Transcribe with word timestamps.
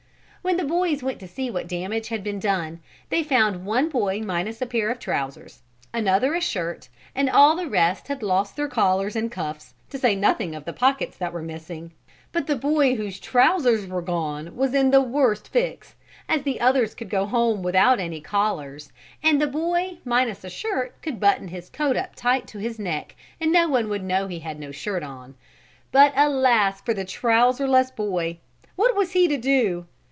When 0.43 0.57
the 0.57 0.63
boys 0.63 1.03
went 1.03 1.19
to 1.19 1.27
see 1.27 1.51
what 1.51 1.67
damage 1.67 2.07
had 2.07 2.23
been 2.23 2.39
done 2.39 2.79
they 3.09 3.21
found 3.21 3.63
one 3.63 3.89
boy 3.89 4.21
minus 4.21 4.59
a 4.59 4.65
pair 4.65 4.89
of 4.89 4.97
trousers, 4.97 5.61
another 5.93 6.33
a 6.33 6.41
shirt 6.41 6.89
and 7.13 7.29
all 7.29 7.55
the 7.55 7.67
rest 7.67 8.07
had 8.07 8.23
lost 8.23 8.55
their 8.55 8.67
collars 8.67 9.15
and 9.15 9.31
cuffs 9.31 9.75
to 9.91 9.99
say 9.99 10.15
nothing 10.15 10.55
of 10.55 10.65
the 10.65 10.73
pockets 10.73 11.15
that 11.17 11.31
were 11.31 11.43
missing. 11.43 11.91
But 12.31 12.47
the 12.47 12.55
boy 12.55 12.95
whose 12.95 13.19
trousers 13.19 13.85
were 13.85 14.01
gone 14.01 14.55
was 14.55 14.73
in 14.73 14.89
the 14.89 14.99
worst 14.99 15.47
fix, 15.49 15.93
as 16.27 16.41
the 16.41 16.59
others 16.59 16.95
could 16.95 17.11
go 17.11 17.27
home 17.27 17.61
without 17.61 17.99
any 17.99 18.19
collars 18.19 18.91
and 19.21 19.39
the 19.39 19.45
boy 19.47 19.99
minus 20.03 20.43
a 20.43 20.49
shirt 20.49 20.99
could 21.03 21.19
button 21.19 21.49
his 21.49 21.69
coat 21.69 21.95
up 21.95 22.15
tight 22.15 22.47
to 22.47 22.57
his 22.57 22.79
neck 22.79 23.15
and 23.39 23.51
no 23.53 23.69
one 23.69 23.89
would 23.89 24.03
know 24.03 24.25
he 24.25 24.39
had 24.39 24.59
no 24.59 24.71
shirt 24.71 25.03
on. 25.03 25.35
But 25.91 26.13
alas 26.15 26.81
for 26.81 26.95
the 26.95 27.05
trouserless 27.05 27.91
boy! 27.91 28.39
What 28.75 28.95
was 28.95 29.11
he 29.11 29.27
to 29.27 29.37
do? 29.37 29.85